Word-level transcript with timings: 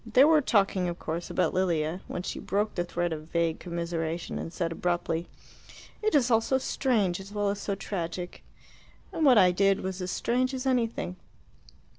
They 0.03 0.23
were 0.23 0.41
talking, 0.41 0.89
of 0.89 0.97
course, 0.97 1.29
about 1.29 1.53
Lilia, 1.53 2.01
when 2.07 2.23
she 2.23 2.39
broke 2.39 2.73
the 2.73 2.83
thread 2.83 3.13
of 3.13 3.27
vague 3.27 3.59
commiseration 3.59 4.39
and 4.39 4.51
said 4.51 4.71
abruptly, 4.71 5.27
"It 6.01 6.15
is 6.15 6.31
all 6.31 6.41
so 6.41 6.57
strange 6.57 7.19
as 7.19 7.31
well 7.31 7.49
as 7.49 7.61
so 7.61 7.75
tragic. 7.75 8.41
And 9.13 9.23
what 9.23 9.37
I 9.37 9.51
did 9.51 9.81
was 9.81 10.01
as 10.01 10.09
strange 10.09 10.55
as 10.55 10.65
anything." 10.65 11.17